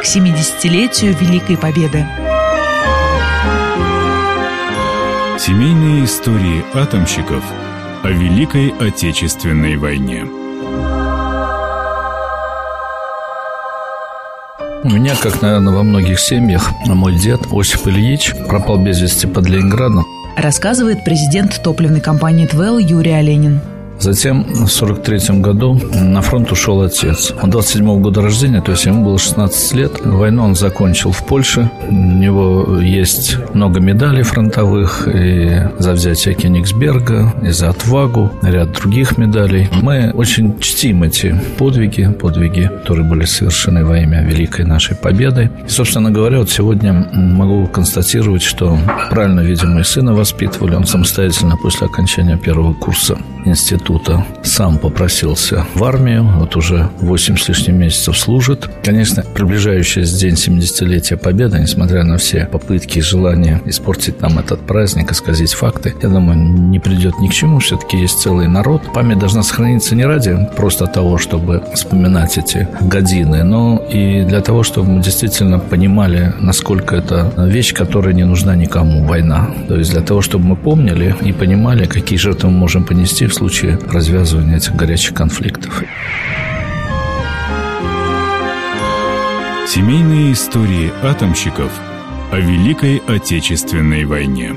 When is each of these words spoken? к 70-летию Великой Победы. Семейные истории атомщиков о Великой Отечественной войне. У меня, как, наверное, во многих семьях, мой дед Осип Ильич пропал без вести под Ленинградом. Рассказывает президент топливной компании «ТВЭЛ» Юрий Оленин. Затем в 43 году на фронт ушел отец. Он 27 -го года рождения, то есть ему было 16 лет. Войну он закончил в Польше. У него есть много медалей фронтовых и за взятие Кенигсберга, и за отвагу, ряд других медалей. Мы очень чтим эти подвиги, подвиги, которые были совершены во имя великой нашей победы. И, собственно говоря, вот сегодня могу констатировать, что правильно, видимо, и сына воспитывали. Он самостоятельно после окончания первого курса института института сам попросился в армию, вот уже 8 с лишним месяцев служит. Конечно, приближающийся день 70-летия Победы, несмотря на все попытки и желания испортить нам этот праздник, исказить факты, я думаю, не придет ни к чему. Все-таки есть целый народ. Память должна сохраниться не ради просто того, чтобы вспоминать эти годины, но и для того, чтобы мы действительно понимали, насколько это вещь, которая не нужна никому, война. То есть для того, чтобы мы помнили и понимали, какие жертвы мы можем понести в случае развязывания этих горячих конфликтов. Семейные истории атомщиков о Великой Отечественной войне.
к 0.00 0.04
70-летию 0.04 1.16
Великой 1.16 1.56
Победы. 1.56 2.06
Семейные 5.38 6.04
истории 6.04 6.64
атомщиков 6.72 7.42
о 8.04 8.08
Великой 8.08 8.72
Отечественной 8.78 9.76
войне. 9.76 10.24
У 14.84 14.88
меня, 14.88 15.16
как, 15.20 15.42
наверное, 15.42 15.72
во 15.72 15.82
многих 15.82 16.20
семьях, 16.20 16.70
мой 16.86 17.16
дед 17.16 17.40
Осип 17.50 17.88
Ильич 17.88 18.34
пропал 18.46 18.78
без 18.78 19.00
вести 19.00 19.26
под 19.26 19.48
Ленинградом. 19.48 20.04
Рассказывает 20.36 21.02
президент 21.04 21.60
топливной 21.60 22.00
компании 22.00 22.46
«ТВЭЛ» 22.46 22.78
Юрий 22.78 23.12
Оленин. 23.12 23.60
Затем 24.00 24.44
в 24.44 24.68
43 24.68 25.40
году 25.40 25.80
на 25.92 26.22
фронт 26.22 26.52
ушел 26.52 26.82
отец. 26.82 27.32
Он 27.42 27.50
27 27.50 27.84
-го 27.84 28.00
года 28.00 28.22
рождения, 28.22 28.60
то 28.60 28.72
есть 28.72 28.86
ему 28.86 29.04
было 29.04 29.18
16 29.18 29.74
лет. 29.74 29.92
Войну 30.04 30.44
он 30.44 30.54
закончил 30.54 31.10
в 31.10 31.24
Польше. 31.26 31.68
У 31.88 31.92
него 31.92 32.78
есть 32.80 33.38
много 33.54 33.80
медалей 33.80 34.22
фронтовых 34.22 35.08
и 35.12 35.62
за 35.78 35.92
взятие 35.92 36.34
Кенигсберга, 36.34 37.34
и 37.42 37.50
за 37.50 37.70
отвагу, 37.70 38.30
ряд 38.42 38.72
других 38.72 39.18
медалей. 39.18 39.68
Мы 39.82 40.12
очень 40.14 40.58
чтим 40.60 41.02
эти 41.02 41.40
подвиги, 41.58 42.08
подвиги, 42.20 42.70
которые 42.80 43.04
были 43.04 43.24
совершены 43.24 43.84
во 43.84 43.98
имя 43.98 44.22
великой 44.22 44.64
нашей 44.64 44.96
победы. 44.96 45.50
И, 45.66 45.68
собственно 45.68 46.10
говоря, 46.10 46.38
вот 46.38 46.50
сегодня 46.50 46.92
могу 47.12 47.66
констатировать, 47.66 48.42
что 48.42 48.78
правильно, 49.10 49.40
видимо, 49.40 49.80
и 49.80 49.84
сына 49.84 50.14
воспитывали. 50.14 50.76
Он 50.76 50.86
самостоятельно 50.86 51.56
после 51.56 51.86
окончания 51.88 52.36
первого 52.36 52.74
курса 52.74 53.18
института 53.44 53.87
института 53.88 54.24
сам 54.42 54.78
попросился 54.78 55.66
в 55.74 55.84
армию, 55.84 56.24
вот 56.38 56.56
уже 56.56 56.88
8 57.00 57.36
с 57.36 57.48
лишним 57.48 57.78
месяцев 57.78 58.18
служит. 58.18 58.68
Конечно, 58.82 59.22
приближающийся 59.22 60.18
день 60.18 60.34
70-летия 60.34 61.16
Победы, 61.16 61.58
несмотря 61.58 62.04
на 62.04 62.18
все 62.18 62.46
попытки 62.46 62.98
и 62.98 63.02
желания 63.02 63.60
испортить 63.66 64.20
нам 64.20 64.38
этот 64.38 64.60
праздник, 64.60 65.12
исказить 65.12 65.52
факты, 65.52 65.94
я 66.02 66.08
думаю, 66.08 66.38
не 66.38 66.78
придет 66.78 67.18
ни 67.20 67.28
к 67.28 67.32
чему. 67.32 67.58
Все-таки 67.58 67.98
есть 67.98 68.20
целый 68.20 68.48
народ. 68.48 68.82
Память 68.92 69.18
должна 69.18 69.42
сохраниться 69.42 69.94
не 69.94 70.04
ради 70.04 70.36
просто 70.56 70.86
того, 70.86 71.18
чтобы 71.18 71.62
вспоминать 71.74 72.38
эти 72.38 72.68
годины, 72.80 73.44
но 73.44 73.84
и 73.90 74.24
для 74.24 74.40
того, 74.40 74.62
чтобы 74.62 74.90
мы 74.90 75.02
действительно 75.02 75.58
понимали, 75.58 76.34
насколько 76.40 76.96
это 76.96 77.32
вещь, 77.36 77.74
которая 77.74 78.14
не 78.14 78.24
нужна 78.24 78.54
никому, 78.54 79.04
война. 79.04 79.50
То 79.68 79.76
есть 79.76 79.92
для 79.92 80.02
того, 80.02 80.20
чтобы 80.20 80.44
мы 80.44 80.56
помнили 80.56 81.14
и 81.22 81.32
понимали, 81.32 81.86
какие 81.86 82.18
жертвы 82.18 82.50
мы 82.50 82.58
можем 82.58 82.84
понести 82.84 83.26
в 83.26 83.34
случае 83.34 83.77
развязывания 83.86 84.56
этих 84.56 84.74
горячих 84.74 85.14
конфликтов. 85.14 85.82
Семейные 89.66 90.32
истории 90.32 90.90
атомщиков 91.02 91.70
о 92.32 92.38
Великой 92.38 93.02
Отечественной 93.06 94.04
войне. 94.04 94.56